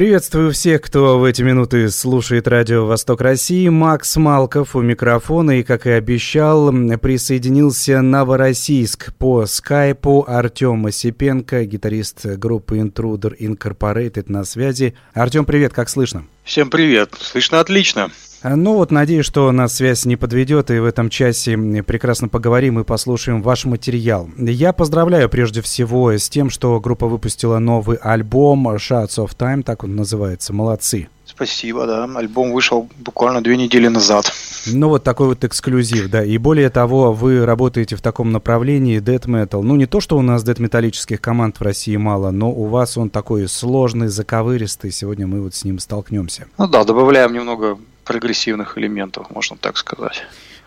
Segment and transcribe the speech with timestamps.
[0.00, 3.68] Приветствую всех, кто в эти минуты слушает радио «Восток России».
[3.68, 10.24] Макс Малков у микрофона и, как и обещал, присоединился Новороссийск по скайпу.
[10.26, 14.94] Артем Осипенко, гитарист группы Intruder Incorporated на связи.
[15.12, 16.24] Артем, привет, как слышно?
[16.44, 18.10] Всем привет, слышно отлично.
[18.42, 22.80] А, ну вот, надеюсь, что нас связь не подведет, и в этом часе прекрасно поговорим
[22.80, 24.30] и послушаем ваш материал.
[24.38, 29.84] Я поздравляю прежде всего с тем, что группа выпустила новый альбом Shots of Time, так
[29.84, 30.54] он называется.
[30.54, 31.08] Молодцы.
[31.26, 32.04] Спасибо, да.
[32.16, 34.32] Альбом вышел буквально две недели назад.
[34.66, 36.24] Ну вот такой вот эксклюзив, да.
[36.24, 39.62] И более того, вы работаете в таком направлении death metal.
[39.62, 42.96] Ну не то, что у нас death металлических команд в России мало, но у вас
[42.96, 44.90] он такой сложный, заковыристый.
[44.90, 46.46] Сегодня мы вот с ним столкнемся.
[46.58, 50.22] Ну да, добавляем немного прогрессивных элементов, можно так сказать.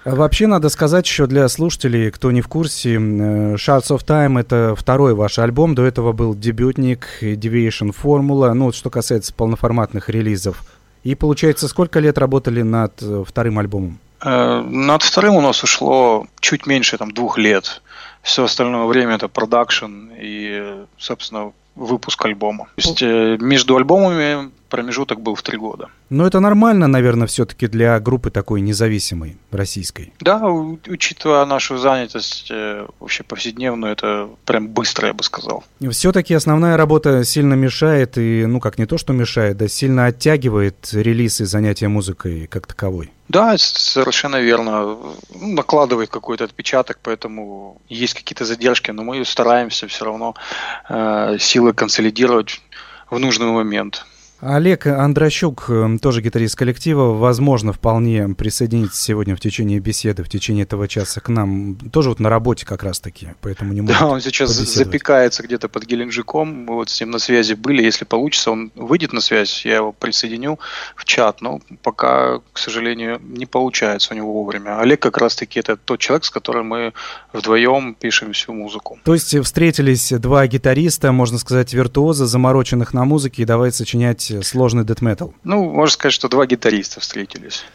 [0.06, 5.14] Вообще надо сказать еще для слушателей, кто не в курсе, Shards of Time это второй
[5.14, 10.64] ваш альбом, до этого был дебютник Deviation Formula, ну вот что касается полноформатных релизов.
[11.04, 14.00] И получается, сколько лет работали над э, вторым альбомом?
[14.22, 17.82] Э, над вторым у нас ушло чуть меньше там двух лет.
[18.22, 22.66] Все остальное время это продакшн и, собственно, выпуск альбома.
[22.76, 25.90] То есть э, между альбомами промежуток был в три года.
[26.10, 30.12] Но это нормально, наверное, все-таки для группы такой независимой, российской.
[30.20, 35.64] Да, учитывая нашу занятость э, вообще повседневную, это прям быстро, я бы сказал.
[35.92, 40.90] Все-таки основная работа сильно мешает, и, ну, как не то, что мешает, да сильно оттягивает
[40.92, 43.12] релиз и занятия музыкой как таковой.
[43.30, 44.98] Да, совершенно верно.
[45.36, 50.34] Ну, накладывает какой-то отпечаток, поэтому есть какие-то задержки, но мы стараемся все равно
[50.90, 52.60] э, силы консолидировать
[53.12, 54.08] в нужный момент.
[54.46, 60.64] Олег Андрощук, эм, тоже гитарист коллектива, возможно, вполне присоединится сегодня в течение беседы, в течение
[60.64, 61.76] этого часа к нам.
[61.94, 65.86] Тоже вот на работе как раз-таки, поэтому не может Да, он сейчас запекается где-то под
[65.86, 67.84] Геленджиком, мы вот с ним на связи были.
[67.84, 70.60] Если получится, он выйдет на связь, я его присоединю
[70.98, 74.80] в чат, но пока, к сожалению, не получается у него вовремя.
[74.82, 76.94] Олег как раз-таки это тот человек, с которым мы
[77.32, 79.00] вдвоем пишем всю музыку.
[79.06, 84.84] То есть встретились два гитариста, можно сказать, виртуоза, замороченных на музыке, и давай сочинять сложный
[84.84, 85.34] дэт метал?
[85.44, 87.66] Ну, можно сказать, что два гитариста встретились.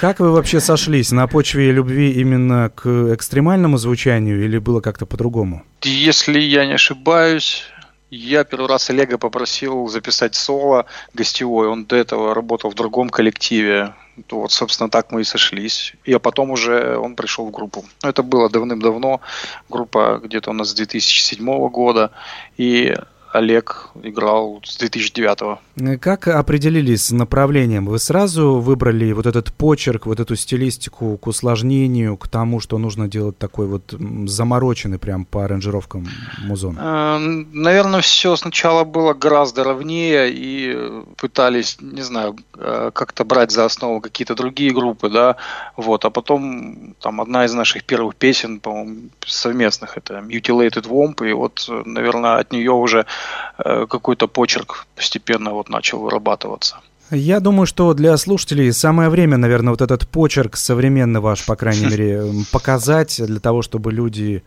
[0.00, 1.12] Как вы вообще сошлись?
[1.12, 5.62] На почве любви именно к экстремальному звучанию или было как-то по-другому?
[5.82, 7.64] Если я не ошибаюсь,
[8.10, 11.68] я первый раз Олега попросил записать соло гостевой.
[11.68, 13.94] Он до этого работал в другом коллективе.
[14.30, 15.94] Вот, собственно, так мы и сошлись.
[16.04, 17.84] И а потом уже он пришел в группу.
[18.02, 19.20] Но это было давным-давно.
[19.68, 22.12] Группа где-то у нас с 2007 года.
[22.56, 22.96] И
[23.34, 25.98] Олег играл с 2009 -го.
[25.98, 27.86] Как определились с направлением?
[27.86, 33.08] Вы сразу выбрали вот этот почерк, вот эту стилистику к усложнению, к тому, что нужно
[33.08, 33.94] делать такой вот
[34.26, 36.06] замороченный прям по аранжировкам
[36.46, 36.78] музон?
[36.78, 37.18] Э,
[37.52, 40.76] наверное, все сначала было гораздо ровнее и
[41.16, 45.36] пытались, не знаю, э, как-то брать за основу какие-то другие группы, да,
[45.76, 48.96] вот, а потом там одна из наших первых песен, по-моему,
[49.26, 53.23] совместных, это Mutilated Womp, и вот, наверное, от нее уже Э,
[53.56, 56.80] какой-то почерк постепенно вот начал вырабатываться.
[57.10, 61.86] Я думаю, что для слушателей самое время, наверное, вот этот почерк современный ваш, по крайней
[61.90, 64.42] мере, показать, для того, чтобы люди,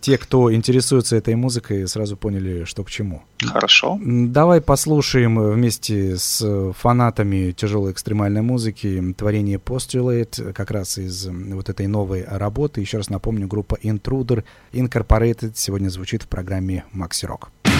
[0.00, 3.22] те, кто интересуется этой музыкой, сразу поняли, что к чему.
[3.44, 3.98] Хорошо.
[4.00, 11.88] Давай послушаем вместе с фанатами тяжелой экстремальной музыки творение Postulate, как раз из вот этой
[11.88, 12.80] новой работы.
[12.80, 17.71] Еще раз напомню, группа Intruder Incorporated сегодня звучит в программе Maxi Rock.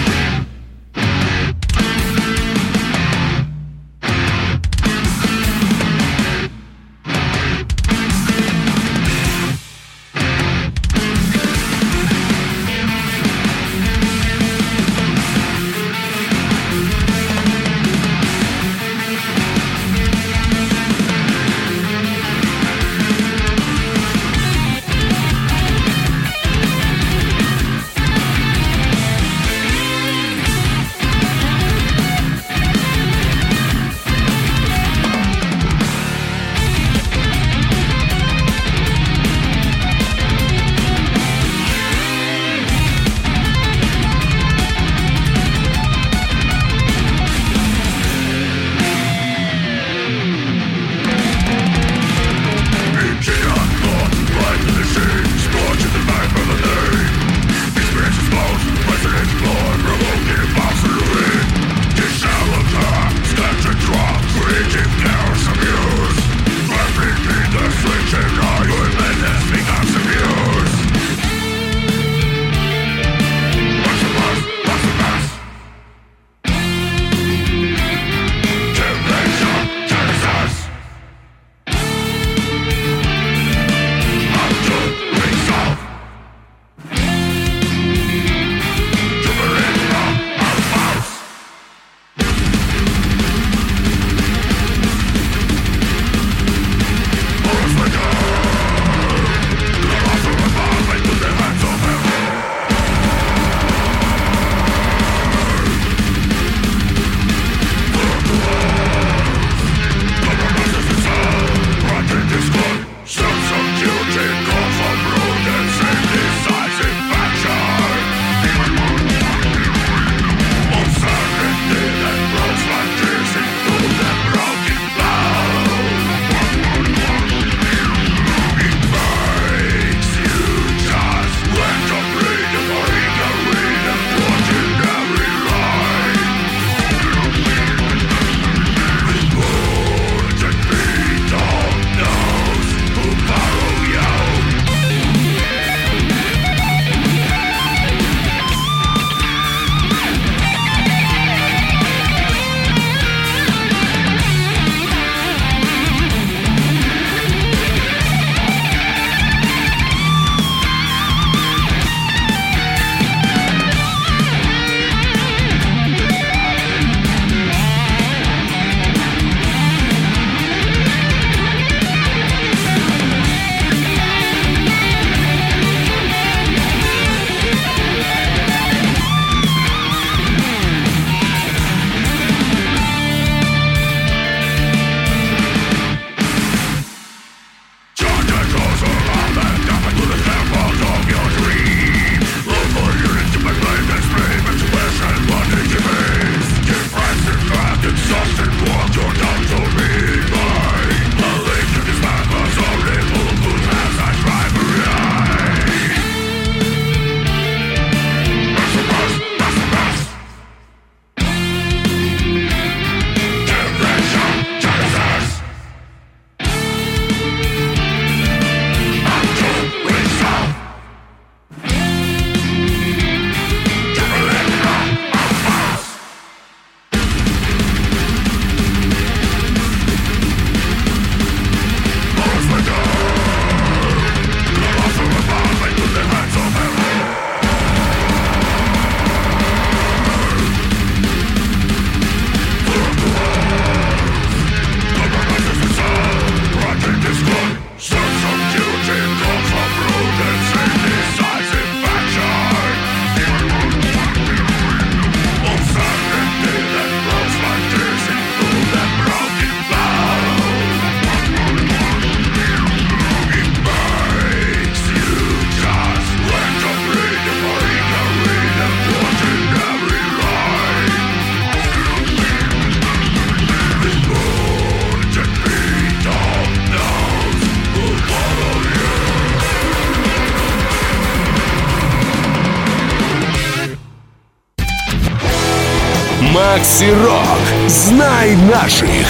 [286.63, 287.67] Макси Рок.
[287.67, 289.05] Знай наших.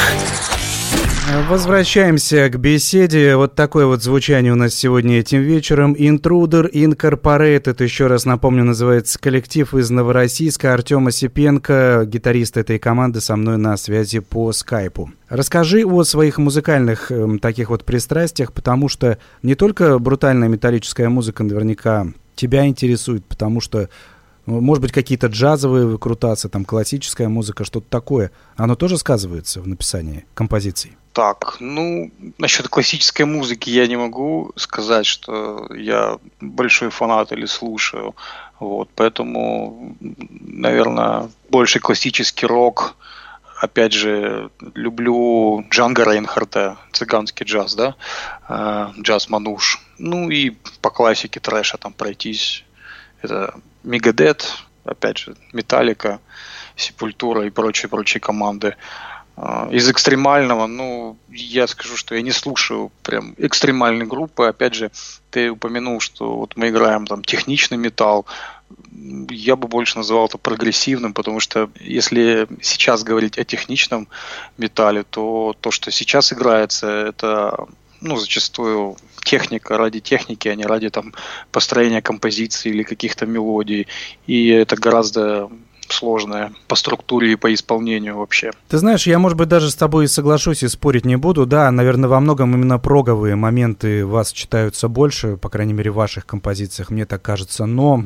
[1.48, 3.36] Возвращаемся к беседе.
[3.36, 5.94] Вот такое вот звучание у нас сегодня этим вечером.
[5.94, 10.74] Intruder Incorporated, еще раз напомню, называется коллектив из Новороссийска.
[10.74, 15.12] Артем Осипенко, гитарист этой команды, со мной на связи по скайпу.
[15.30, 21.44] Расскажи о своих музыкальных э, таких вот пристрастиях, потому что не только брутальная металлическая музыка
[21.44, 23.90] наверняка тебя интересует, потому что
[24.46, 28.32] может быть, какие-то джазовые выкрутасы, там классическая музыка, что-то такое.
[28.56, 30.98] Оно тоже сказывается в написании композиций?
[31.14, 38.16] Так, ну, насчет классической музыки я не могу сказать, что я большой фанат или слушаю.
[38.60, 42.96] Вот, поэтому, наверное, больше классический рок.
[43.62, 47.96] Опять же, люблю Джанга Рейнхарта, цыганский джаз, да,
[48.50, 49.80] э, джаз Мануш.
[50.00, 50.50] Ну и
[50.82, 52.66] по классике трэша там пройтись.
[53.22, 56.20] Это Мегадет, опять же, Металлика,
[56.76, 58.76] Сепультура и прочие-прочие команды.
[59.36, 64.46] А, из экстремального, ну, я скажу, что я не слушаю прям экстремальные группы.
[64.46, 64.92] Опять же,
[65.32, 68.26] ты упомянул, что вот мы играем там техничный металл.
[69.30, 74.08] Я бы больше называл это прогрессивным, потому что если сейчас говорить о техничном
[74.58, 77.68] металле, то то, что сейчас играется, это
[78.02, 81.14] ну, зачастую техника ради техники, а не ради там
[81.52, 83.88] построения композиции или каких-то мелодий.
[84.28, 85.50] И это гораздо
[85.90, 88.52] сложная по структуре и по исполнению вообще.
[88.68, 91.46] Ты знаешь, я, может быть, даже с тобой соглашусь и спорить не буду.
[91.46, 96.26] Да, наверное, во многом именно проговые моменты вас читаются больше, по крайней мере, в ваших
[96.26, 97.66] композициях, мне так кажется.
[97.66, 98.06] Но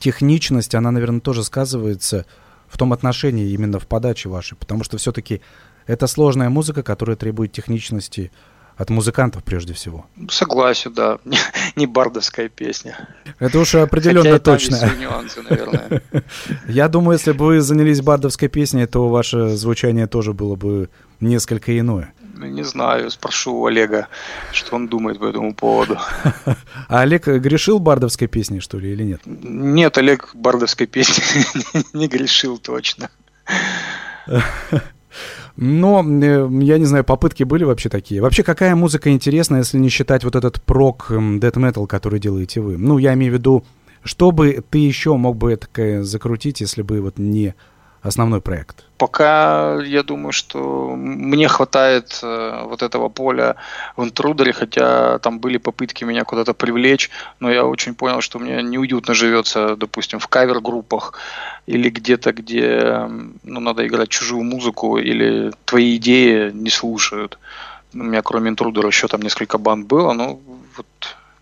[0.00, 2.26] техничность, она, наверное, тоже сказывается
[2.68, 5.40] в том отношении именно в подаче вашей, потому что все-таки
[5.86, 8.32] это сложная музыка, которая требует техничности,
[8.76, 10.06] от музыкантов прежде всего.
[10.28, 11.18] Согласен, да.
[11.76, 13.08] Не бардовская песня.
[13.38, 14.78] Это уж определенно Хотя точно.
[14.78, 16.02] Там нюансы, наверное.
[16.68, 20.90] Я думаю, если бы вы занялись бардовской песней, то ваше звучание тоже было бы
[21.20, 22.12] несколько иное.
[22.38, 24.08] Ну, не знаю, спрошу у Олега,
[24.52, 25.98] что он думает по этому поводу.
[26.88, 29.22] А Олег грешил бардовской песней, что ли, или нет?
[29.24, 31.24] Нет, Олег бардовской песней
[31.94, 33.08] не грешил точно.
[35.56, 38.20] Но, э, я не знаю, попытки были вообще такие.
[38.20, 42.76] Вообще, какая музыка интересна, если не считать вот этот прок death metal, который делаете вы?
[42.76, 43.64] Ну, я имею в виду,
[44.04, 47.54] что бы ты еще мог бы это закрутить, если бы вот не
[48.06, 48.84] основной проект?
[48.98, 53.56] Пока я думаю, что мне хватает э, вот этого поля
[53.96, 57.10] в интрудере, хотя там были попытки меня куда-то привлечь,
[57.40, 61.14] но я очень понял, что мне неуютно живется, допустим, в кавер-группах
[61.66, 63.08] или где-то, где
[63.42, 67.38] ну, надо играть чужую музыку или твои идеи не слушают.
[67.92, 70.38] У меня кроме интрудера еще там несколько банд было, но
[70.76, 70.86] вот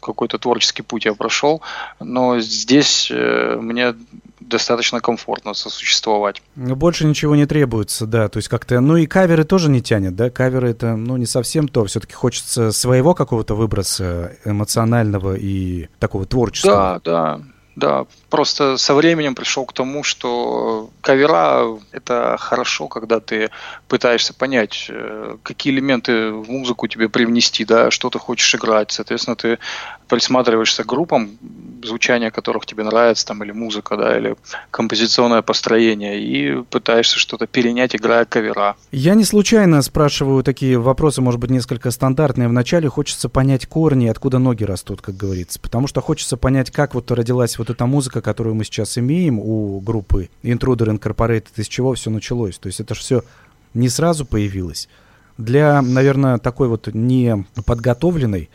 [0.00, 1.62] какой-то творческий путь я прошел,
[1.98, 3.94] но здесь э, мне
[4.40, 6.42] достаточно комфортно сосуществовать.
[6.54, 10.30] Больше ничего не требуется, да, то есть как-то, ну и каверы тоже не тянет, да,
[10.30, 17.00] каверы это, ну не совсем то, все-таки хочется своего какого-то выброса эмоционального и такого творческого.
[17.02, 17.40] Да, да,
[17.76, 23.50] да, просто со временем пришел к тому, что кавера– это хорошо, когда ты
[23.86, 28.90] пытаешься понять, э, какие элементы в музыку тебе привнести, да, что ты хочешь играть.
[28.90, 29.58] Соответственно, ты
[30.08, 31.30] присматриваешься к группам,
[31.84, 34.34] звучание которых тебе нравится, там, или музыка, да, или
[34.70, 38.74] композиционное построение, и пытаешься что-то перенять, играя кавера.
[38.90, 42.48] Я не случайно спрашиваю такие вопросы, может быть, несколько стандартные.
[42.48, 47.10] Вначале хочется понять корни, откуда ноги растут, как говорится, потому что хочется понять, как вот
[47.12, 52.10] родилась вот эта музыка, которую мы сейчас имеем у группы Intruder Incorporated, из чего все
[52.10, 52.58] началось.
[52.58, 53.22] То есть это же все
[53.74, 54.88] не сразу появилось.
[55.38, 58.48] Для, наверное, такой вот неподготовленной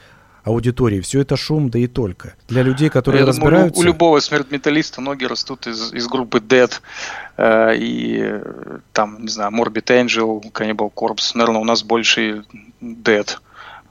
[0.44, 1.02] аудитории.
[1.02, 2.36] Все это шум, да и только.
[2.48, 3.76] Для людей, которые Я разбираются...
[3.76, 6.72] Думаю, у, любого смерть-металлиста ноги растут из, из группы Dead
[7.38, 8.42] э, и
[8.94, 11.32] там, не знаю, Morbid Angel, Cannibal Corpse.
[11.36, 12.44] Наверное, у нас больше
[12.82, 13.30] Dead.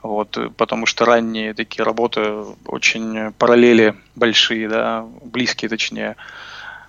[0.01, 2.21] Вот, потому что ранние такие работы
[2.65, 6.15] очень параллели большие, да, близкие точнее,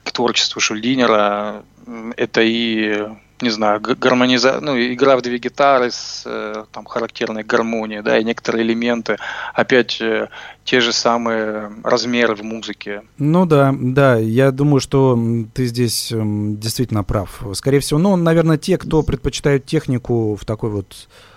[0.05, 1.62] к творчеству Шульдинера.
[2.17, 3.09] Это и
[3.43, 4.61] не знаю, гармониза...
[4.61, 9.17] ну, игра в две гитары с э, там, характерной гармонией, да, и некоторые элементы,
[9.55, 10.29] опять э,
[10.64, 13.02] те же самые размеры в музыке.
[13.19, 15.19] Ну да, да, я думаю, что
[15.55, 17.43] ты здесь эм, действительно прав.
[17.55, 21.30] Скорее всего, ну, наверное, те, кто предпочитают технику в такой вот э,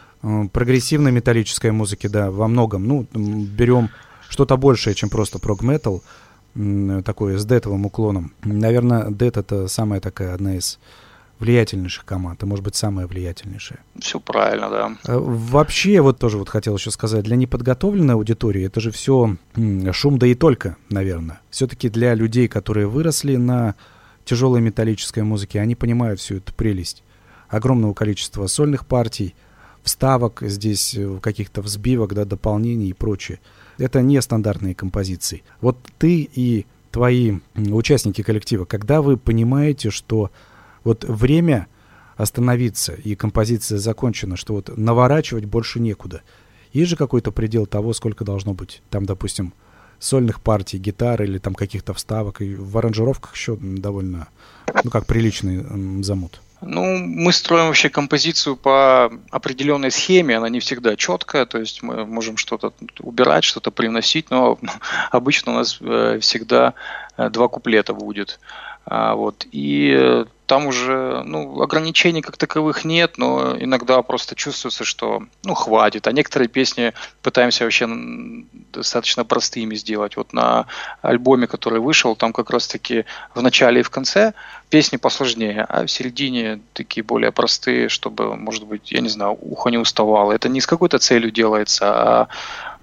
[0.51, 3.89] прогрессивной металлической музыке, да, во многом, ну, берем
[4.29, 6.01] что-то большее, чем просто прог-метал,
[7.03, 8.33] такое с детовым уклоном.
[8.43, 10.79] Наверное, дет это самая такая одна из
[11.39, 13.79] влиятельнейших команд, а может быть самая влиятельнейшая.
[13.99, 14.97] Все правильно, да.
[15.05, 19.35] Э, вообще, вот тоже вот хотел еще сказать, для неподготовленной аудитории это же все
[19.91, 21.41] шум да и только, наверное.
[21.49, 23.75] Все-таки для людей, которые выросли на
[24.23, 27.03] тяжелой металлической музыки, они понимают всю эту прелесть
[27.49, 29.35] огромного количества сольных партий,
[29.83, 33.39] вставок здесь, э, каких-то взбивок, да, дополнений и прочее.
[33.77, 35.43] Это не стандартные композиции.
[35.61, 40.31] Вот ты и твои участники коллектива, когда вы понимаете, что
[40.83, 41.67] вот время
[42.15, 46.21] остановиться и композиция закончена, что вот наворачивать больше некуда.
[46.71, 49.53] Есть же какой-то предел того, сколько должно быть там, допустим,
[49.99, 52.41] сольных партий, гитары или там каких-то вставок.
[52.41, 54.27] И в аранжировках еще довольно,
[54.83, 56.41] ну как приличный замут.
[56.65, 62.05] Ну, мы строим вообще композицию по определенной схеме, она не всегда четкая, то есть мы
[62.05, 64.57] можем что-то убирать, что-то привносить, но
[65.11, 66.73] обычно у нас э, всегда
[67.17, 68.39] э, два куплета будет.
[68.85, 69.45] А, вот.
[69.51, 76.05] И там уже ну, ограничений как таковых нет, но иногда просто чувствуется, что ну, хватит.
[76.05, 76.93] А некоторые песни
[77.23, 77.89] пытаемся вообще
[78.71, 80.15] достаточно простыми сделать.
[80.15, 80.67] Вот на
[81.01, 84.33] альбоме, который вышел, там как раз-таки в начале и в конце
[84.69, 89.71] песни посложнее, а в середине такие более простые, чтобы, может быть, я не знаю, ухо
[89.71, 90.33] не уставало.
[90.33, 92.27] Это не с какой-то целью делается, а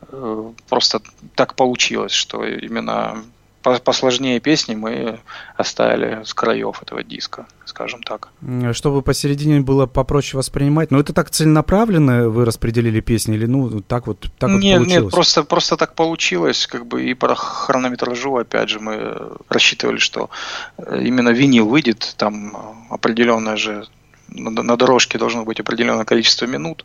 [0.09, 1.03] э, просто
[1.37, 3.23] так получилось, что именно
[3.63, 5.21] посложнее песни мы
[5.57, 7.47] оставили с краев этого диска,
[7.81, 8.29] скажем так.
[8.73, 10.91] Чтобы посередине было попроще воспринимать.
[10.91, 15.03] Но это так целенаправленно вы распределили песни или ну так вот так нет, вот получилось?
[15.05, 16.67] Нет, просто, просто так получилось.
[16.67, 19.17] Как бы и по хронометражу, опять же, мы
[19.49, 20.29] рассчитывали, что
[20.77, 22.53] э, именно винил выйдет, там
[22.91, 23.87] определенное же
[24.29, 26.85] на дорожке должно быть определенное количество минут.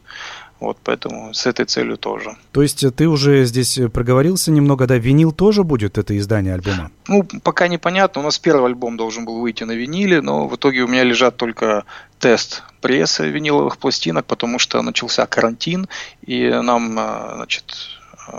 [0.65, 2.36] Вот поэтому с этой целью тоже.
[2.51, 4.98] То есть э, ты уже здесь э, проговорился немного, да?
[4.98, 6.89] Винил тоже будет это издание альбома?
[7.07, 8.22] Ну, пока непонятно.
[8.22, 11.38] У нас первый альбом должен был выйти на виниле, но в итоге у меня лежат
[11.38, 11.84] только
[12.17, 15.88] тест прессы виниловых пластинок, потому что начался карантин,
[16.25, 17.75] и нам, э, значит,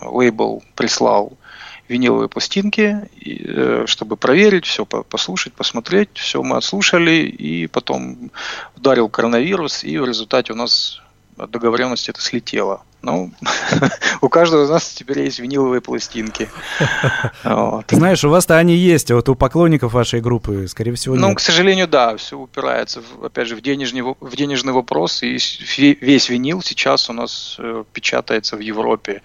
[0.02, 1.38] лейбл прислал
[1.88, 3.08] виниловые пластинки,
[3.86, 6.08] чтобы проверить, все послушать, посмотреть.
[6.14, 8.32] Все мы отслушали, и потом
[8.76, 11.00] ударил коронавирус, и в результате у нас
[11.36, 12.82] от договоренности это слетело.
[13.06, 13.30] Ну,
[14.20, 16.48] у каждого из нас теперь есть виниловые пластинки.
[17.88, 21.38] Знаешь, у вас-то они есть, а вот у поклонников вашей группы, скорее всего, Ну, к
[21.38, 25.38] сожалению, да, все упирается, опять же, в денежный, в денежный вопрос, и
[26.00, 29.22] весь винил сейчас у нас э, печатается в Европе.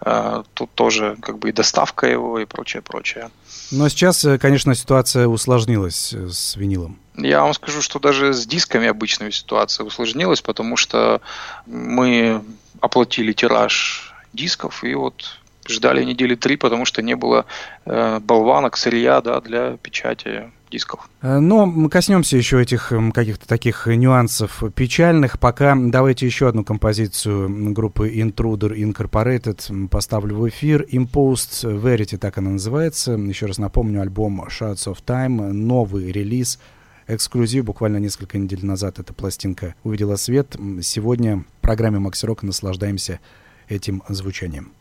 [0.00, 3.30] Э, тут тоже как бы и доставка его, и прочее, прочее.
[3.70, 6.98] Но сейчас, э, конечно, ситуация усложнилась с винилом.
[7.16, 11.20] Я вам скажу, что даже с дисками обычная ситуация усложнилась, потому что
[11.66, 12.42] мы
[12.80, 17.46] оплатили тираж дисков и вот ждали недели три, потому что не было
[17.84, 21.08] э, болванок, сырья да, для печати дисков.
[21.22, 25.38] Э, но мы коснемся еще этих каких-то таких нюансов печальных.
[25.38, 30.86] Пока давайте еще одну композицию группы Intruder Incorporated поставлю в эфир.
[30.90, 33.12] Imposed Verity, так она называется.
[33.12, 36.58] Еще раз напомню, альбом Shots of Time, новый релиз–
[37.14, 37.64] эксклюзив.
[37.64, 40.56] Буквально несколько недель назад эта пластинка увидела свет.
[40.82, 43.20] Сегодня в программе Макси Рок наслаждаемся
[43.68, 44.72] этим звучанием.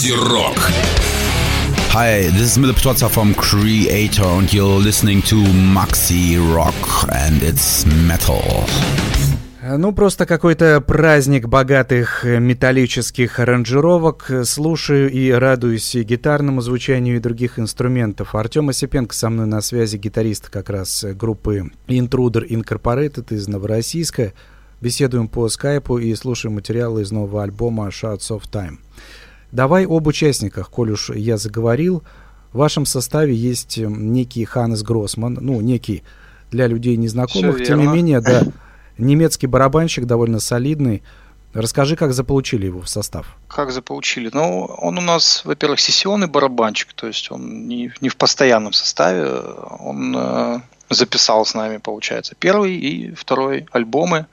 [0.00, 0.56] Макси-рок.
[1.92, 7.84] Hi, this is Mille Piazza from Creator and you're listening to Maxi Rock and it's
[8.08, 8.64] metal.
[9.62, 14.30] Ну, просто какой-то праздник богатых металлических аранжировок.
[14.44, 18.34] Слушаю и радуюсь и гитарному звучанию, и других инструментов.
[18.34, 24.32] Артем Осипенко со мной на связи, гитарист как раз группы Intruder Incorporated из Новороссийска.
[24.80, 28.78] Беседуем по скайпу и слушаем материалы из нового альбома Shots of Time.
[29.52, 32.02] Давай об участниках, коль уж я заговорил.
[32.52, 36.02] В вашем составе есть некий Ханес Гроссман, ну, некий
[36.50, 38.42] для людей незнакомых, тем не менее, да,
[38.98, 41.02] немецкий барабанщик довольно солидный.
[41.52, 43.26] Расскажи, как заполучили его в состав.
[43.48, 44.30] Как заполучили?
[44.32, 49.26] Ну, он у нас, во-первых, сессионный барабанщик, то есть он не, не в постоянном составе.
[49.80, 50.60] Он э,
[50.90, 54.26] записал с нами, получается, первый и второй альбомы.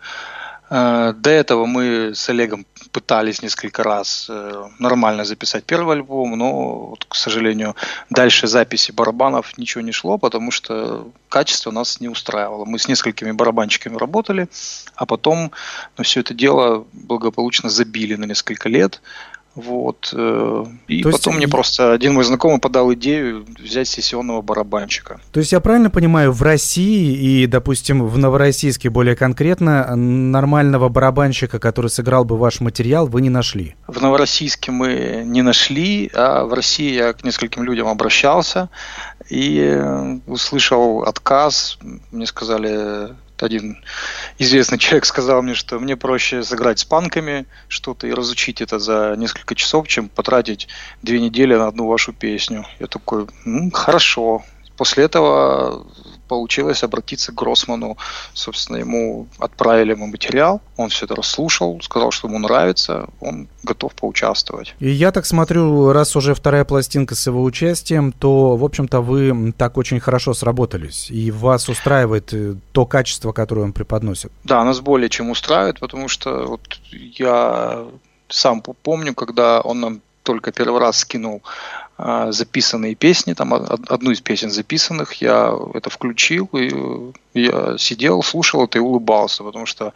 [0.69, 6.87] Э, до этого мы с Олегом пытались несколько раз э, нормально записать первый альбом, но,
[6.89, 7.75] вот, к сожалению,
[8.09, 12.65] дальше записи барабанов ничего не шло, потому что качество нас не устраивало.
[12.65, 14.49] Мы с несколькими барабанщиками работали,
[14.95, 15.51] а потом
[15.97, 19.01] ну, все это дело благополучно забили на несколько лет.
[19.57, 20.13] Вот.
[20.13, 21.37] Э, и То потом есть...
[21.37, 25.19] мне просто один мой знакомый подал идею взять сессионного барабанщика.
[25.31, 31.57] То есть я правильно понимаю, в России и, допустим, в Новороссийске более конкретно нормального барабанщика,
[31.57, 33.75] который сыграл бы ваш материал, вы не нашли?
[33.87, 38.69] В Новороссийске мы не нашли, а в России я к нескольким людям обращался
[39.27, 41.79] и э, услышал отказ.
[42.11, 43.83] Мне сказали, один
[44.37, 49.15] известный человек сказал мне, что мне проще сыграть с панками что-то и разучить это за
[49.17, 50.67] несколько часов, чем потратить
[51.01, 52.65] две недели на одну вашу песню.
[52.79, 54.43] Я такой, ну, хорошо.
[54.77, 55.87] После этого
[56.27, 57.97] получилось обратиться к Гроссману.
[58.33, 63.93] Собственно, ему отправили мы материал, он все это расслушал, сказал, что ему нравится, он готов
[63.93, 64.75] поучаствовать.
[64.79, 69.53] И я так смотрю, раз уже вторая пластинка с его участием, то, в общем-то, вы
[69.57, 74.31] так очень хорошо сработались, и вас устраивает э, то качество, которое он преподносит.
[74.43, 76.61] Да, нас более чем устраивает, потому что вот
[76.91, 77.85] я
[78.29, 81.41] сам помню, когда он нам только первый раз скинул
[81.97, 86.71] записанные песни, там одну из песен записанных, я это включил, и
[87.33, 89.93] я сидел, слушал это и улыбался, потому что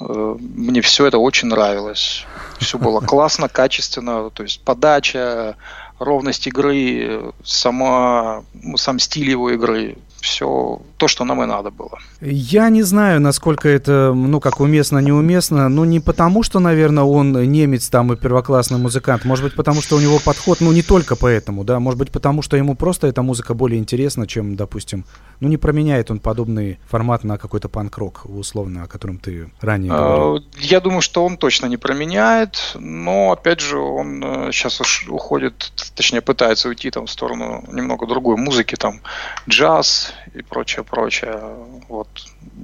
[0.00, 2.26] э, мне все это очень нравилось.
[2.58, 5.56] Все было классно, качественно, то есть подача,
[5.98, 11.98] ровность игры, сама, ну, сам стиль его игры, все то, что нам и надо было.
[12.20, 15.68] Я не знаю, насколько это, ну, как уместно, неуместно.
[15.68, 19.24] Ну, не потому, что, наверное, он немец там и первоклассный музыкант.
[19.24, 21.78] Может быть, потому что у него подход, ну, не только поэтому, да.
[21.78, 25.04] Может быть, потому что ему просто эта музыка более интересна, чем, допустим,
[25.40, 29.98] ну, не променяет он подобный формат на какой-то панк-рок, условно, о котором ты ранее а,
[29.98, 30.44] говорил.
[30.58, 34.20] Я думаю, что он точно не променяет, но, опять же, он
[34.52, 39.00] сейчас э, уходит, точнее, пытается уйти там в сторону немного другой музыки, там,
[39.48, 41.40] джаз, и прочее, прочее.
[41.88, 42.08] Вот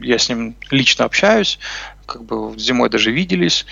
[0.00, 1.58] я с ним лично общаюсь,
[2.06, 3.66] как бы зимой даже виделись.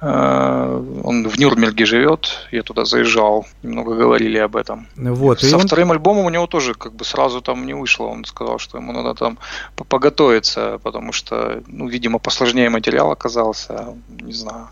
[0.00, 4.86] Э, он в Нюрнберге живет, я туда заезжал, немного говорили об этом.
[4.96, 5.66] Вот, Со он...
[5.66, 8.06] вторым альбомом у него тоже как бы сразу там не вышло.
[8.06, 9.38] Он сказал, что ему надо там
[9.76, 14.68] поготовиться, потому что, ну, видимо, посложнее материал оказался, не знаю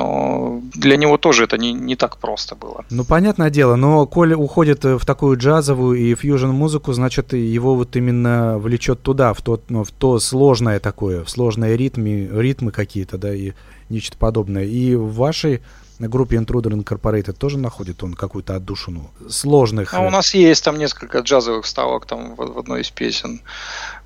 [0.00, 2.84] но для него тоже это не, не так просто было.
[2.90, 8.58] Ну, понятное дело, но Коля уходит в такую джазовую и фьюжн-музыку, значит, его вот именно
[8.58, 13.34] влечет туда, в то, ну, в то сложное такое, в сложные ритмы, ритмы какие-то, да,
[13.34, 13.52] и
[13.90, 14.64] нечто подобное.
[14.64, 15.60] И в вашей
[16.00, 19.92] на группе Intruder Incorporated тоже находит он какую-то отдушину сложных.
[19.94, 23.42] А у нас есть там несколько джазовых ставок там в, в одной из песен.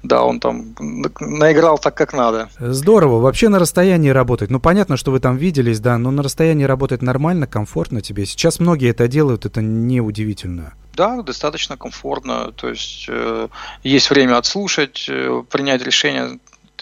[0.02, 0.74] Да, он там
[1.20, 2.50] наиграл так, как надо.
[2.58, 3.20] Здорово.
[3.20, 4.50] Вообще на расстоянии работать.
[4.50, 8.26] Ну, понятно, что вы там виделись, да, но на расстоянии работать нормально, комфортно тебе.
[8.26, 10.74] Сейчас многие это делают, это не удивительно.
[10.96, 12.52] Да, достаточно комфортно.
[12.52, 13.48] То есть э,
[13.82, 16.38] есть время отслушать, э, принять решение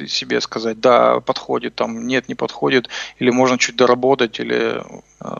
[0.07, 2.89] себе сказать, да, подходит, там, нет, не подходит,
[3.19, 4.83] или можно чуть доработать, или э,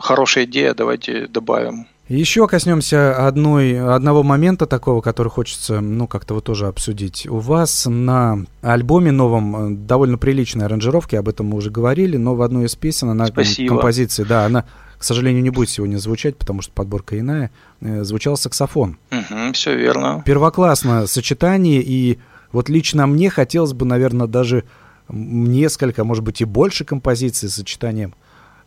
[0.01, 1.87] хорошая идея, давайте добавим.
[2.09, 7.27] Еще коснемся одной, одного момента такого, который хочется, ну, как-то вот тоже обсудить.
[7.27, 12.35] У вас на альбоме новом э, довольно приличные аранжировки, об этом мы уже говорили, но
[12.35, 13.69] в одной из песен она Спасибо.
[13.69, 14.67] композиции, да, она,
[14.99, 18.99] к сожалению, не будет сегодня звучать, потому что подборка иная, э, звучал саксофон.
[19.11, 20.23] Угу, все верно.
[20.27, 22.19] Первоклассно сочетание и
[22.53, 24.65] вот лично мне хотелось бы, наверное, даже
[25.09, 28.15] несколько, может быть, и больше композиций с сочетанием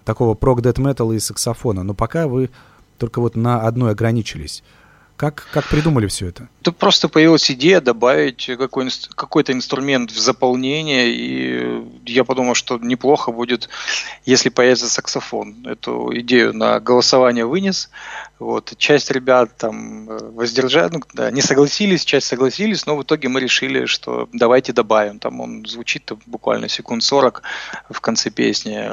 [0.04, 1.84] такого прог дэт металла и саксофона.
[1.84, 2.50] Но пока вы
[2.98, 4.64] только вот на одной ограничились.
[5.18, 6.50] Как, как придумали все это?
[6.62, 13.32] Да просто появилась идея добавить какой, какой-то инструмент в заполнение, и я подумал, что неплохо
[13.32, 13.70] будет,
[14.26, 15.66] если появится саксофон.
[15.66, 17.90] Эту идею на голосование вынес.
[18.40, 18.74] Вот.
[18.78, 23.40] Часть ребят там э, воздержали, ну, да, не согласились, часть согласились, но в итоге мы
[23.40, 25.20] решили, что давайте добавим.
[25.20, 27.42] Там он звучит буквально секунд 40
[27.90, 28.90] в конце песни.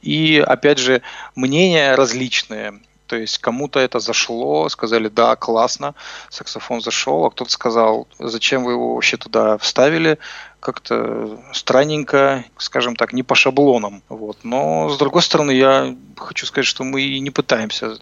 [0.00, 1.02] И опять же,
[1.34, 2.80] мнения различные.
[3.10, 5.96] То есть кому-то это зашло, сказали, да, классно,
[6.28, 10.20] саксофон зашел, а кто-то сказал, зачем вы его вообще туда вставили,
[10.60, 14.04] как-то странненько, скажем так, не по шаблонам.
[14.08, 14.38] Вот.
[14.44, 17.98] Но, с другой стороны, я хочу сказать, что мы не пытаемся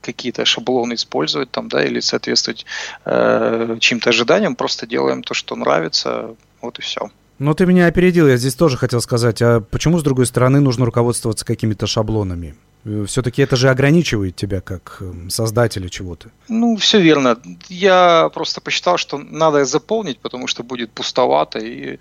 [0.00, 2.66] какие-то шаблоны использовать там, да, или соответствовать
[3.04, 7.08] э, чьим-то ожиданиям, просто делаем то, что нравится, вот и все.
[7.38, 10.86] Но ты меня опередил, я здесь тоже хотел сказать, а почему, с другой стороны, нужно
[10.86, 12.56] руководствоваться какими-то шаблонами?
[12.84, 16.28] Э, Все-таки это же ограничивает тебя как эм, создателя чего-то.
[16.48, 17.38] Ну, все верно.
[17.68, 21.98] Я просто посчитал, что надо заполнить, потому что будет пустовато, и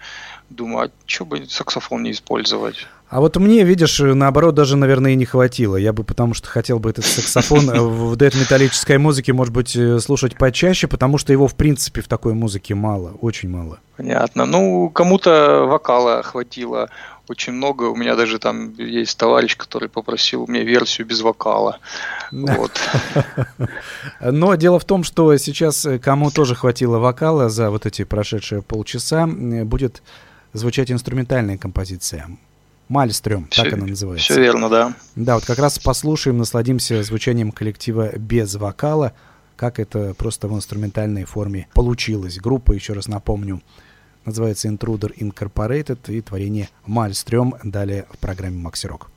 [0.49, 2.87] думаю, а что бы саксофон не использовать?
[3.09, 5.75] А вот мне, видишь, наоборот, даже, наверное, и не хватило.
[5.75, 9.99] Я бы потому что хотел бы этот саксофон э, в дэт-металлической музыке, может быть, э,
[9.99, 13.79] слушать почаще, потому что его, в принципе, в такой музыке мало, очень мало.
[13.97, 14.45] Понятно.
[14.45, 16.89] Ну, кому-то вокала хватило
[17.29, 17.83] очень много.
[17.83, 21.79] У меня даже там есть товарищ, который попросил мне версию без вокала.
[22.31, 22.71] Вот.
[24.19, 28.61] Но дело в том, что сейчас э, кому тоже хватило вокала за вот эти прошедшие
[28.61, 30.01] полчаса, будет
[30.53, 32.29] звучать инструментальная композиция.
[32.87, 34.33] Мальстрём, все, так она называется.
[34.33, 34.93] Все верно, да.
[35.15, 39.13] Да, вот как раз послушаем, насладимся звучанием коллектива без вокала,
[39.55, 42.39] как это просто в инструментальной форме получилось.
[42.39, 43.61] Группа, еще раз напомню,
[44.25, 49.09] называется Intruder Incorporated и творение Мальстрём далее в программе Макси Рок.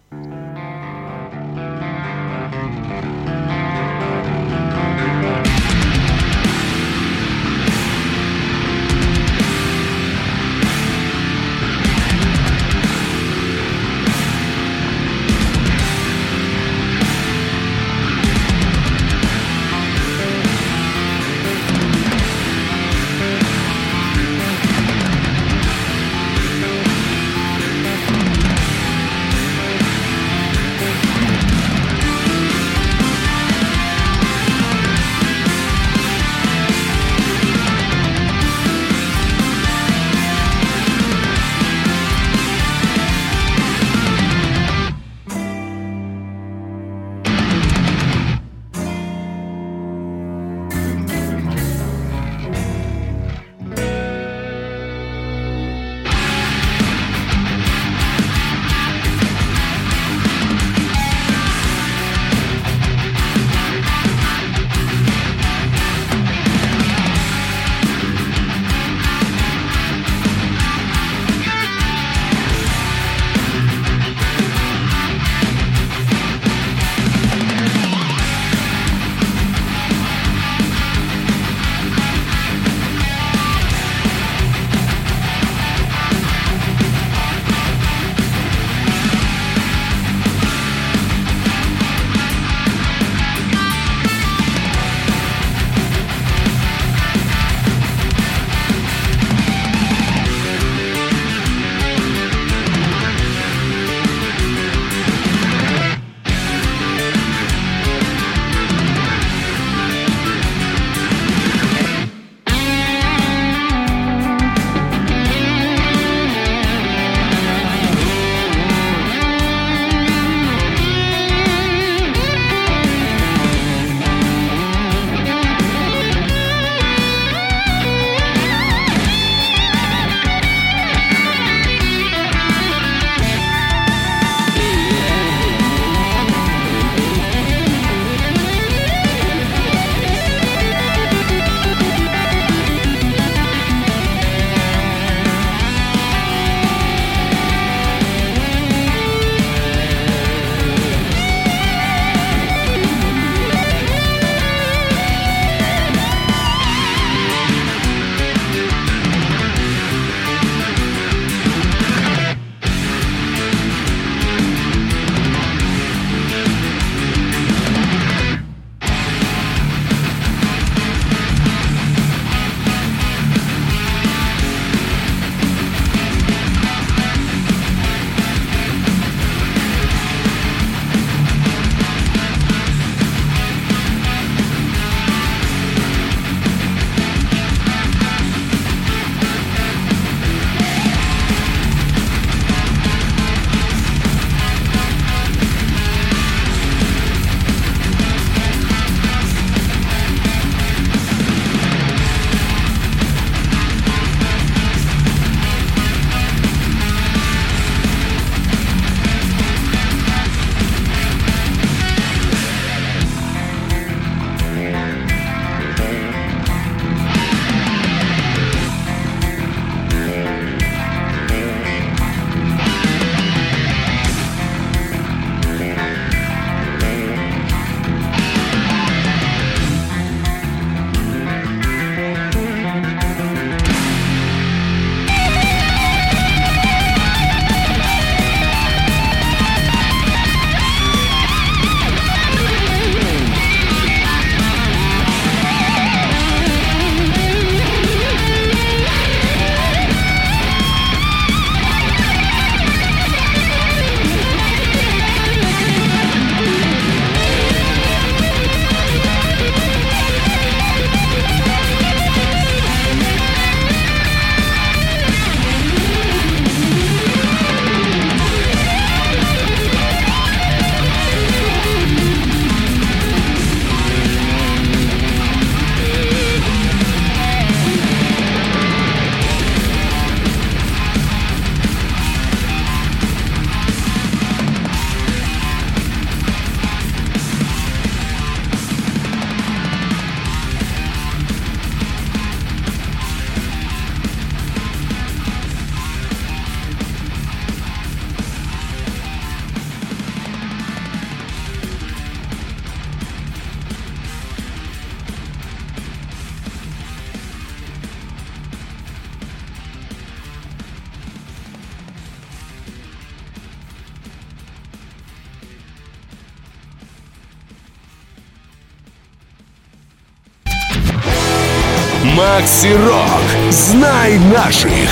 [322.32, 323.50] Макси Рок.
[323.50, 324.88] Знай наших.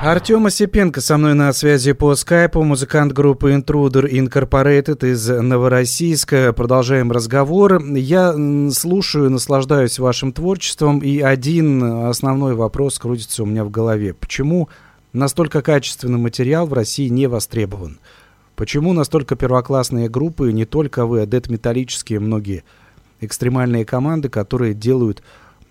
[0.00, 6.54] Артем Осипенко со мной на связи по скайпу, музыкант группы Intruder Incorporated из Новороссийска.
[6.54, 7.84] Продолжаем разговор.
[7.84, 8.34] Я
[8.72, 14.14] слушаю, наслаждаюсь вашим творчеством, и один основной вопрос крутится у меня в голове.
[14.14, 14.70] Почему
[15.12, 18.00] настолько качественный материал в России не востребован?
[18.54, 22.64] Почему настолько первоклассные группы, не только вы, а дед-металлические многие
[23.20, 25.22] экстремальные команды, которые делают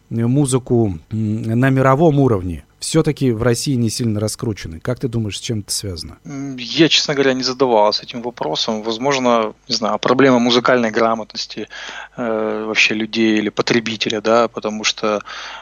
[0.10, 4.80] музыку на мировом уровне, все-таки в России не сильно раскручены.
[4.80, 6.18] Как ты думаешь, с чем это связано?
[6.58, 8.84] Я, честно говоря, не задавался этим вопросом.
[8.84, 11.68] Возможно, не знаю, проблема музыкальной грамотности
[12.16, 15.22] э, вообще людей или потребителя, да, потому что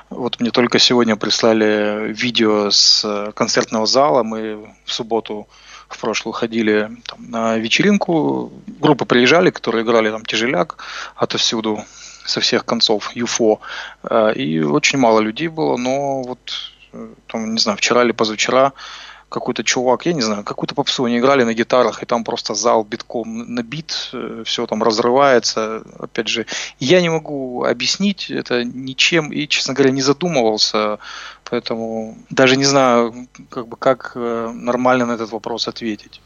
[0.10, 4.24] вот мне только сегодня прислали видео с концертного зала.
[4.24, 5.48] Мы в субботу
[5.88, 8.52] в прошлую ходили там, на вечеринку.
[8.82, 10.78] Группы приезжали, которые играли там тяжеляк
[11.16, 11.84] отовсюду
[12.26, 13.60] со всех концов, ЮФО.
[14.04, 16.74] Э, и очень мало людей было, но вот
[17.28, 18.74] там, не знаю, вчера или позавчера
[19.34, 22.84] какой-то чувак, я не знаю, какую-то попсу они играли на гитарах, и там просто зал
[22.84, 25.84] битком набит, э, все там разрывается.
[26.00, 26.46] Опять же,
[26.80, 31.00] я не могу объяснить это ничем и, честно говоря, не задумывался,
[31.50, 36.22] поэтому даже не знаю, как бы, как э, нормально на этот вопрос ответить.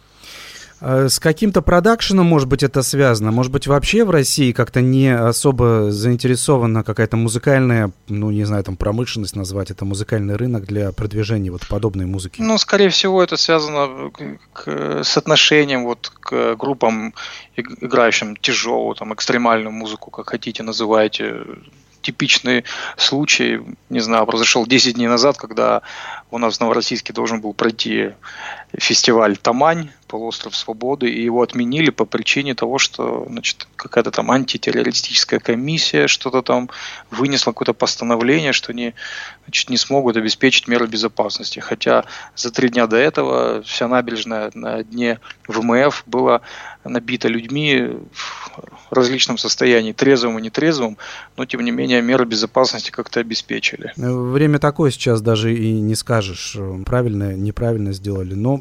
[0.80, 3.32] А с каким-то продакшеном, может быть, это связано?
[3.32, 8.76] Может быть, вообще в России как-то не особо заинтересована какая-то музыкальная, ну, не знаю, там,
[8.76, 12.42] промышленность назвать, это музыкальный рынок для продвижения вот подобной музыки?
[12.42, 14.12] Ну, скорее всего, это связано
[14.54, 17.14] к, с отношением вот к группам,
[17.56, 21.44] играющим тяжелую, там, экстремальную музыку, как хотите, называйте
[22.02, 22.64] типичный
[22.96, 23.60] случай,
[23.90, 25.82] не знаю, произошел 10 дней назад, когда
[26.32, 28.12] у нас в Новороссийске должен был пройти
[28.78, 35.39] фестиваль Тамань, полуостров свободы, и его отменили по причине того, что значит, какая-то там антитеррористическая
[35.39, 36.70] комиссия что-то там
[37.12, 38.93] вынесла какое-то постановление, что они
[39.45, 41.60] значит, не смогут обеспечить меры безопасности.
[41.60, 42.05] Хотя
[42.36, 46.41] за три дня до этого вся набережная на дне ВМФ была
[46.88, 47.98] набита людьми
[48.90, 50.98] в различном состоянии, трезвым и нетрезвым,
[51.36, 53.94] но тем не менее меры безопасности как-то обеспечили.
[53.96, 58.58] Время такое сейчас даже и не скажешь, правильно, неправильно сделали, но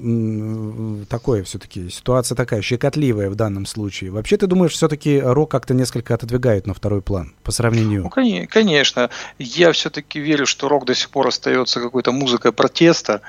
[1.08, 4.10] такое все-таки, ситуация такая, щекотливая в данном случае.
[4.10, 8.02] Вообще ты думаешь, все-таки рок как-то несколько отодвигает на второй план по сравнению?
[8.02, 8.10] Ну,
[8.48, 9.10] конечно.
[9.38, 13.22] Я все-таки верю, что рок до сих пор остается какой-то музыкой протеста.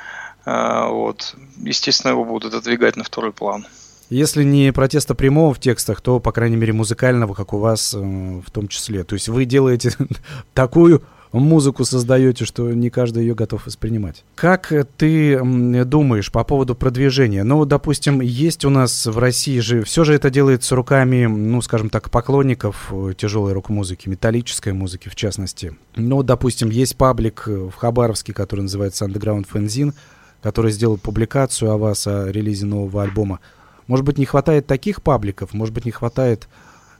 [0.45, 1.35] А, вот.
[1.57, 3.67] Естественно, его будут отодвигать на второй план.
[4.09, 7.99] Если не протеста прямого в текстах, то, по крайней мере, музыкального, как у вас э,
[7.99, 9.03] в том числе.
[9.03, 9.91] То есть вы делаете
[10.53, 14.23] такую музыку создаете, что не каждый ее готов воспринимать.
[14.35, 15.39] Как ты
[15.85, 17.43] думаешь по поводу продвижения?
[17.43, 21.89] Ну, допустим, есть у нас в России же, все же это делается руками, ну, скажем
[21.89, 25.75] так, поклонников э, тяжелой рок-музыки, металлической музыки в частности.
[25.95, 29.93] Ну, допустим, есть паблик э, в Хабаровске, который называется Underground Fanzine,
[30.41, 33.39] который сделал публикацию о вас, о релизе нового альбома.
[33.87, 36.47] Может быть, не хватает таких пабликов, может быть, не хватает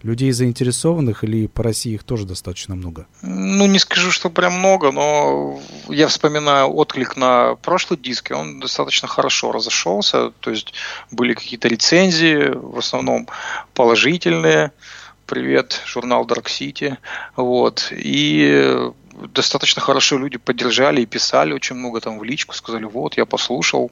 [0.03, 3.07] людей заинтересованных или по России их тоже достаточно много?
[3.21, 5.59] Ну, не скажу, что прям много, но
[5.89, 10.73] я вспоминаю отклик на прошлый диск, и он достаточно хорошо разошелся, то есть
[11.11, 13.27] были какие-то рецензии, в основном
[13.73, 14.71] положительные,
[15.25, 16.97] привет, журнал Dark City,
[17.35, 18.91] вот, и
[19.33, 23.91] достаточно хорошо люди поддержали и писали очень много там в личку, сказали, вот, я послушал,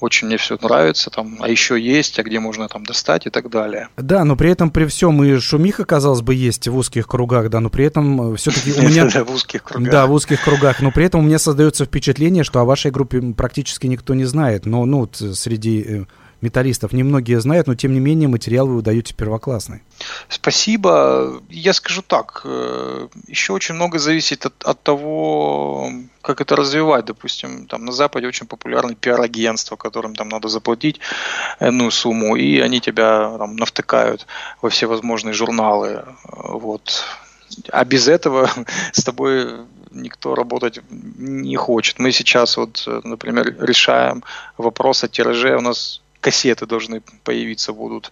[0.00, 3.50] очень мне все нравится, там, а еще есть, а где можно там достать и так
[3.50, 3.88] далее.
[3.96, 7.60] Да, но при этом при всем и шумиха, казалось бы, есть в узких кругах, да,
[7.60, 9.04] но при этом э, все-таки у меня...
[9.14, 9.92] Да, в узких кругах.
[9.92, 13.20] Да, в узких кругах, но при этом у меня создается впечатление, что о вашей группе
[13.20, 16.04] практически никто не знает, но, ну, среди э,
[16.44, 19.82] металлистов немногие знают, но тем не менее материал вы выдаете первоклассный.
[20.28, 21.42] Спасибо.
[21.48, 25.90] Я скажу так, э, еще очень много зависит от, от того,
[26.20, 27.06] как это развивать.
[27.06, 31.00] Допустим, там на Западе очень популярны пиар-агентства, которым там надо заплатить
[31.60, 34.26] ну, сумму, и они тебя там навтыкают
[34.62, 36.04] во все возможные журналы.
[36.24, 37.04] Вот.
[37.70, 38.50] А без этого
[38.92, 39.48] с тобой
[39.94, 41.98] никто работать не хочет.
[41.98, 44.22] Мы сейчас вот, например, решаем
[44.58, 45.56] вопрос о тираже.
[45.56, 48.10] У нас кассеты должны появиться будут.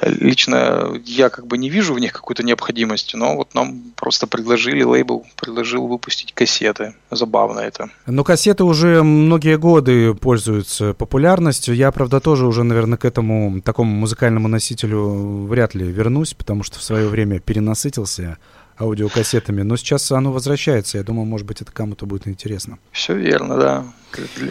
[0.00, 4.82] Лично я как бы не вижу в них какой-то необходимости, но вот нам просто предложили,
[4.82, 6.94] лейбл предложил выпустить кассеты.
[7.10, 7.90] Забавно это.
[8.06, 11.74] Но кассеты уже многие годы пользуются популярностью.
[11.74, 16.78] Я, правда, тоже уже, наверное, к этому такому музыкальному носителю вряд ли вернусь, потому что
[16.78, 18.38] в свое время перенасытился
[18.80, 20.98] аудиокассетами, но сейчас оно возвращается.
[20.98, 22.78] Я думаю, может быть, это кому-то будет интересно.
[22.92, 23.84] Все верно, да.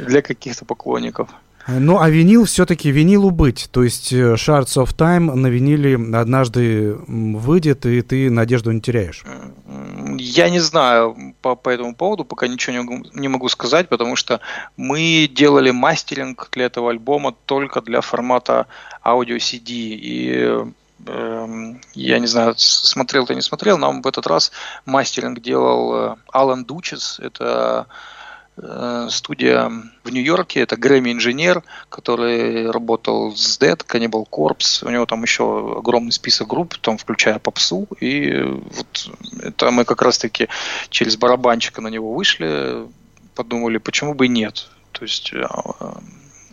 [0.08, 1.30] Для каких-то поклонников.
[1.68, 3.70] Ну, а винил все-таки винилу быть.
[3.72, 9.24] То есть э, Shards of Time на виниле однажды выйдет, и ты надежду не теряешь.
[10.18, 14.42] Я не знаю по, по этому поводу, пока ничего не не могу сказать, потому что
[14.76, 18.68] мы делали мастеринг для этого альбома только для формата
[19.04, 19.70] аудио CD.
[19.70, 20.66] И
[21.08, 24.52] э, я не знаю, смотрел ты не смотрел, нам в этот раз
[24.86, 27.54] мастеринг делал э, Алан Дучес, это
[27.84, 27.86] Э,
[29.10, 29.72] студия
[30.04, 36.12] в Нью-Йорке, это Грэмми-инженер, который работал с Dead, Cannibal Corpse, у него там еще огромный
[36.12, 39.10] список групп, там включая попсу, и вот
[39.42, 40.50] это мы как раз-таки
[40.90, 42.86] через барабанчика на него вышли,
[43.34, 44.70] подумали, почему бы и нет.
[44.92, 45.44] То есть э,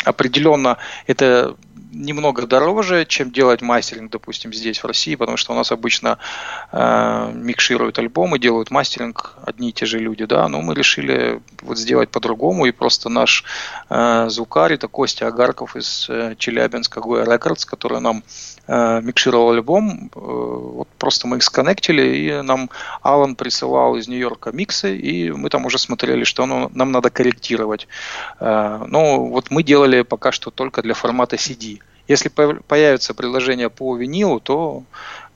[0.05, 1.57] определенно это
[1.93, 6.19] немного дороже, чем делать мастеринг, допустим, здесь, в России, потому что у нас обычно
[6.73, 11.79] э, микшируют альбомы, делают мастеринг одни и те же люди, да, но мы решили вот
[11.79, 13.45] сделать по-другому, и просто наш
[13.89, 18.23] э, звукарь, это Костя Агарков из э, Челябинска Гоя Рекордс, который нам
[18.67, 22.71] э, микшировал альбом, э, вот просто мы их сконнектили, и нам
[23.03, 27.89] Алан присылал из Нью-Йорка миксы, и мы там уже смотрели, что ну, нам надо корректировать.
[28.39, 31.70] Э, ну, вот мы делали пока что только для формата CD.
[32.11, 34.83] Если появится приложение по винилу, то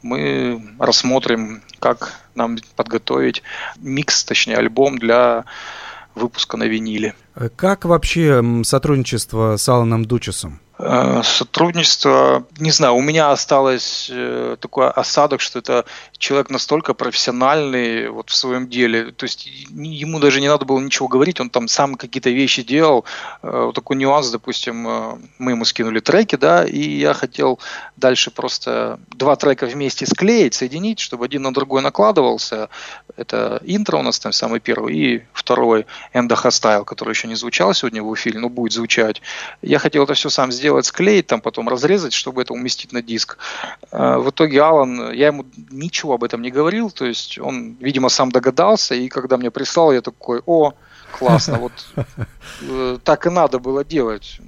[0.02, 3.44] мы рассмотрим, как нам подготовить
[3.76, 5.44] микс, точнее альбом для
[6.16, 7.14] выпуска на виниле.
[7.54, 10.58] Как вообще сотрудничество с Аланом Дучесом?
[10.76, 15.84] Э, сотрудничество, не знаю, у меня осталось э, такой осадок, что это
[16.18, 21.06] человек настолько профессиональный вот в своем деле, то есть ему даже не надо было ничего
[21.06, 23.04] говорить, он там сам какие-то вещи делал.
[23.42, 27.60] Э, вот такой нюанс, допустим, мы ему скинули треки, да, и я хотел
[27.96, 32.68] дальше просто два трека вместе склеить, соединить, чтобы один на другой накладывался.
[33.16, 37.72] Это интро у нас там самый первый, и второй Endo Hostile, который еще не звучал
[37.74, 39.22] сегодня в эфире, но будет звучать.
[39.62, 43.02] Я хотел это все сам сделать сделать, склеить, там потом разрезать, чтобы это уместить на
[43.02, 43.36] диск.
[43.92, 48.08] А, в итоге Алан, я ему ничего об этом не говорил, то есть он, видимо,
[48.08, 50.72] сам догадался, и когда мне прислал, я такой, о,
[51.18, 51.72] классно, вот
[52.62, 54.40] э, так и надо было делать.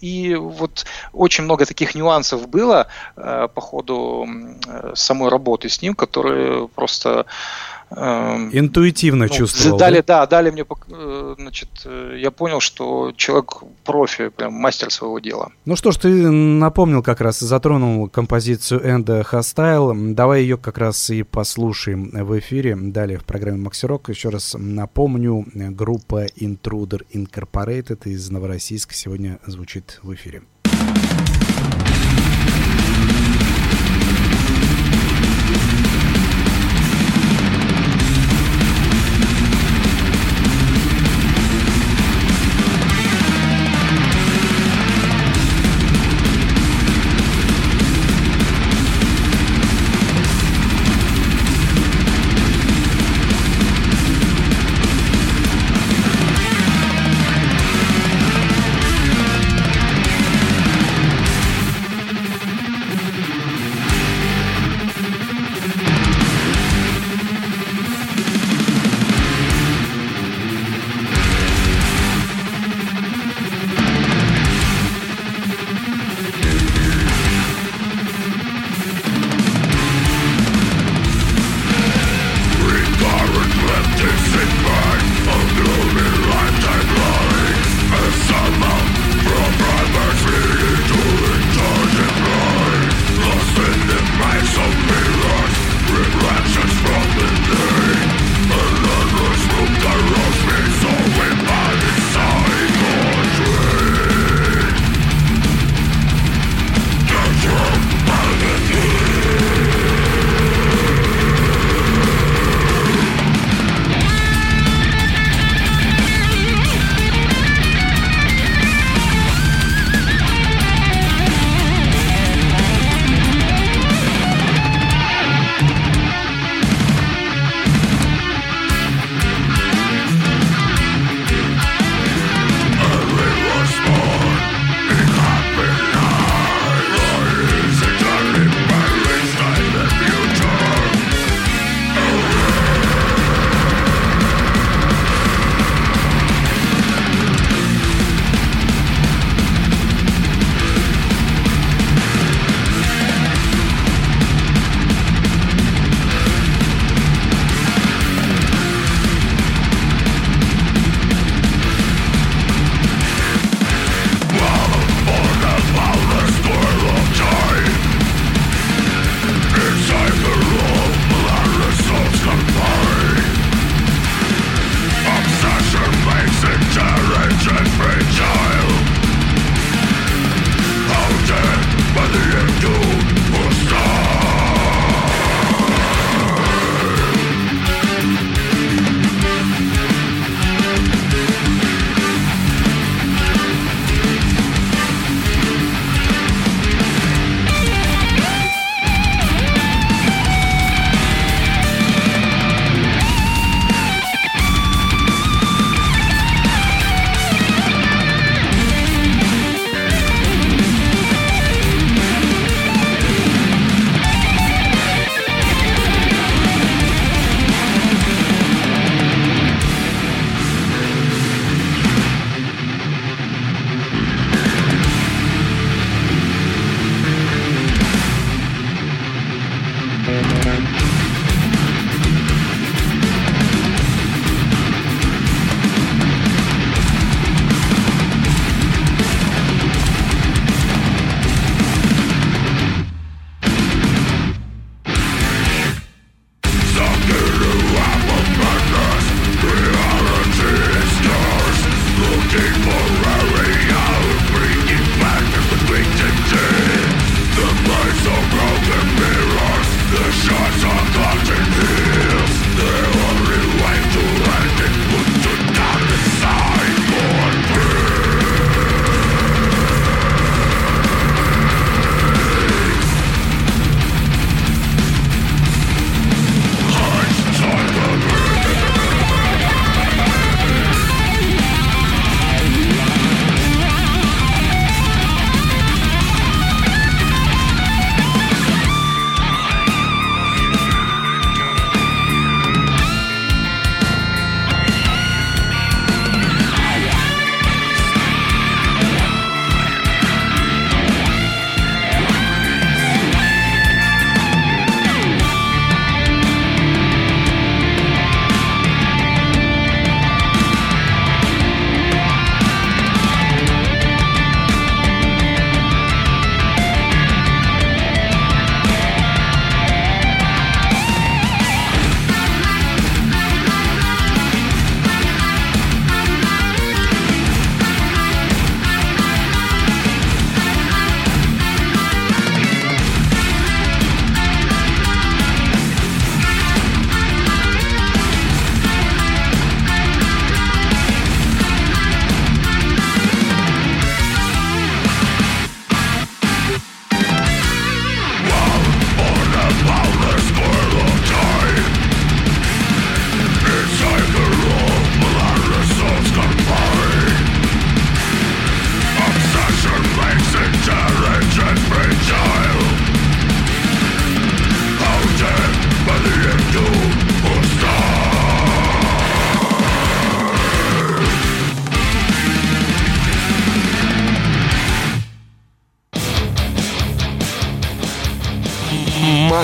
[0.00, 2.86] И вот очень много таких нюансов было
[3.16, 4.24] э, по ходу
[4.68, 7.26] э, самой работы с ним, которые просто
[7.90, 9.78] Интуитивно ну, чувствовал.
[9.78, 10.20] Дали, да?
[10.20, 15.52] да, дали мне, э, значит, э, я понял, что человек профи, прям мастер своего дела.
[15.64, 20.14] Ну что ж, ты напомнил как раз, затронул композицию Энда Hostile.
[20.14, 22.76] Давай ее как раз и послушаем в эфире.
[22.76, 24.08] Далее в программе Максирок.
[24.08, 30.42] Еще раз напомню, группа Intruder Incorporated из Новороссийска сегодня звучит в эфире.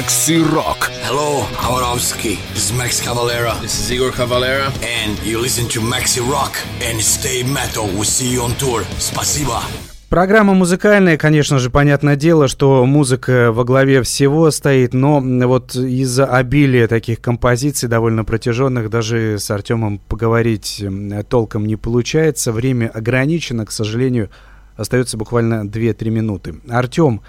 [0.03, 0.91] Макси Рок.
[1.07, 2.37] Hello, Avarovsky.
[2.55, 3.55] This is Max Cavalera.
[3.63, 4.67] This is Igor Cavalera.
[4.83, 7.87] And you listen to Maxi Rock and stay metal.
[7.97, 8.83] We see you on tour.
[8.99, 9.61] Спасибо.
[10.09, 16.27] Программа музыкальная, конечно же, понятное дело, что музыка во главе всего стоит, но вот из-за
[16.27, 20.85] обилия таких композиций, довольно протяженных, даже с Артемом поговорить
[21.29, 22.51] толком не получается.
[22.51, 24.31] Время ограничено, к сожалению,
[24.77, 26.55] остается буквально 2-3 минуты.
[26.69, 27.21] Артем,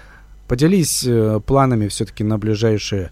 [0.48, 3.10] поделись э, планами все-таки на ближайшие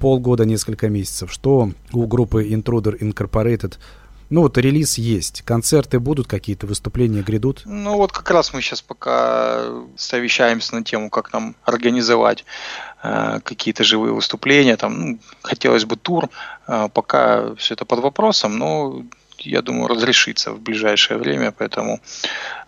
[0.00, 1.32] полгода, несколько месяцев.
[1.32, 3.78] Что у группы Intruder Incorporated–
[4.30, 7.62] ну вот релиз есть, концерты будут какие-то, выступления грядут?
[7.66, 9.64] Ну вот как раз мы сейчас пока
[9.96, 12.44] совещаемся на тему, как нам организовать
[13.02, 14.76] э, какие-то живые выступления.
[14.76, 16.30] Там ну, хотелось бы тур,
[16.66, 19.02] э, пока все это под вопросом, но
[19.44, 22.00] я думаю, разрешится в ближайшее время, поэтому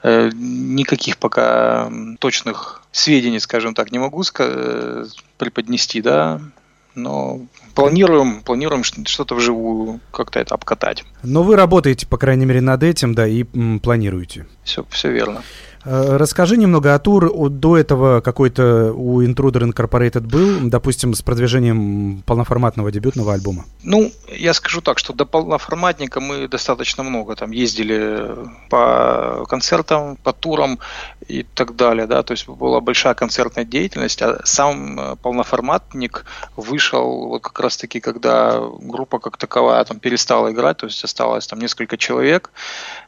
[0.03, 5.05] э, никаких пока точных сведений, скажем так, не могу э,
[5.39, 6.41] преподнести, да,
[6.95, 7.41] но
[7.75, 11.05] планируем, планируем что-то вживую как-то это обкатать.
[11.23, 14.47] Но вы работаете, по крайней мере, над этим, да, и м, планируете.
[14.65, 15.43] Все, все верно.
[15.87, 17.49] Э, расскажи немного о тур.
[17.49, 23.65] До этого какой-то у Intruder Incorporated был, допустим, с продвижением полноформатного дебютного альбома?
[23.85, 28.35] Ну, я скажу так, что до полноформатника мы достаточно много там ездили
[28.69, 30.81] по концертам, по турам
[31.29, 36.25] и так далее, да, то есть была большая концертная деятельность, а сам э, полноформатник
[36.57, 41.61] вышел вот как раз-таки, когда группа как таковая там перестала играть, то есть осталось там
[41.61, 42.51] несколько человек,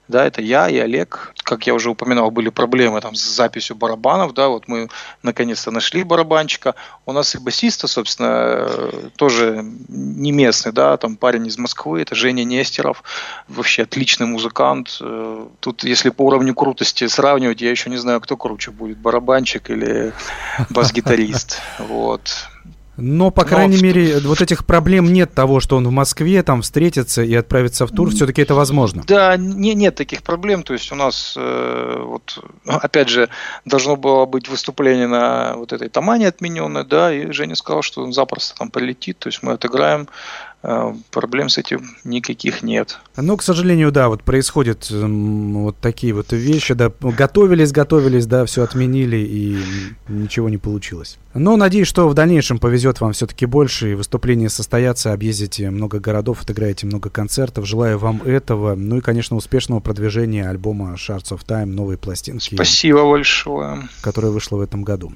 [0.08, 1.34] да, это я и Олег.
[1.44, 4.88] Как я уже упоминал, были проблемы там с записью барабанов, да, вот мы
[5.22, 6.74] наконец-то нашли барабанщика.
[7.06, 8.68] У нас и басиста, собственно,
[9.16, 13.02] тоже не местный, да, там парень из Москвы, это Женя Нестеров,
[13.48, 15.00] вообще отличный музыкант.
[15.60, 20.12] Тут, если по уровню крутости сравнивать, я еще не знаю, кто круче будет, барабанщик или
[20.70, 22.48] бас-гитарист, вот.
[23.00, 23.82] Но, по крайней Но...
[23.84, 27.92] мере, вот этих проблем нет того, что он в Москве там встретится и отправится в
[27.92, 28.10] тур.
[28.10, 29.04] Все-таки это возможно.
[29.06, 30.64] Да, не, нет таких проблем.
[30.64, 33.28] То есть у нас, э, вот, опять же,
[33.64, 38.12] должно было быть выступление на вот этой Тамане отмененное, да, и Женя сказал, что он
[38.12, 39.18] запросто там полетит.
[39.20, 40.08] То есть мы отыграем
[41.10, 42.98] проблем с этим никаких нет.
[43.16, 48.64] Ну, к сожалению, да, вот происходят вот такие вот вещи, да, готовились, готовились, да, все
[48.64, 49.58] отменили и
[50.08, 51.18] ничего не получилось.
[51.34, 56.42] Но надеюсь, что в дальнейшем повезет вам все-таки больше, и выступления состоятся, объездите много городов,
[56.42, 57.66] отыграете много концертов.
[57.66, 62.54] Желаю вам этого, ну и, конечно, успешного продвижения альбома Shards of Time, новой пластинки.
[62.54, 63.88] Спасибо большое.
[64.00, 65.12] Которая вышла в этом году.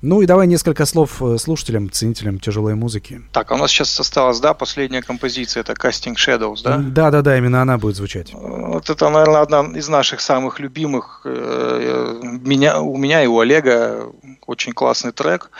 [0.00, 3.22] Ну и давай несколько слов э, слушателям, ценителям тяжелой музыки.
[3.32, 6.78] Так, а у нас сейчас осталась, да, последняя композиция, это Casting Shadows, да?
[6.78, 8.32] Да-да-да, именно она будет звучать.
[8.32, 11.22] Вот это, наверное, одна из наших самых любимых.
[11.24, 14.12] Э, меня, у меня и у Олега
[14.46, 15.50] очень классный трек.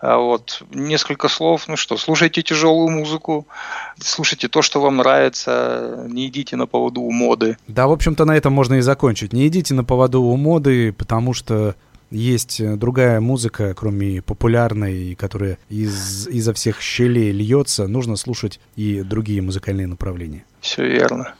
[0.00, 3.48] А вот, несколько слов, ну что, слушайте тяжелую музыку,
[3.98, 7.56] слушайте то, что вам нравится, не идите на поводу у моды.
[7.66, 9.32] Да, в общем-то, на этом можно и закончить.
[9.32, 11.74] Не идите на поводу у моды, потому что
[12.10, 19.02] есть э, другая музыка, кроме популярной, которая из, изо всех щелей льется, нужно слушать и
[19.02, 20.44] другие музыкальные направления.
[20.60, 21.34] Все верно.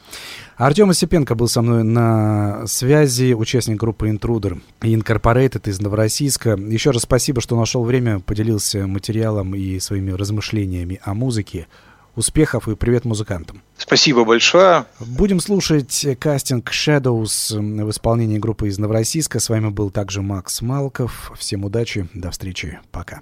[0.56, 6.56] Артем Осипенко был со мной на связи, участник группы Intruder Incorporated из Новороссийска.
[6.56, 11.68] Еще раз спасибо, что нашел время, поделился материалом и своими размышлениями о музыке.
[12.18, 13.62] Успехов и привет музыкантам.
[13.76, 14.86] Спасибо большое.
[14.98, 19.38] Будем слушать кастинг Shadows в исполнении группы из Новороссийска.
[19.38, 21.30] С вами был также Макс Малков.
[21.38, 23.20] Всем удачи, до встречи, пока.